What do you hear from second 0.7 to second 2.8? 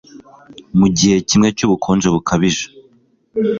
Mu gihe kimwe cyubukonje bukabije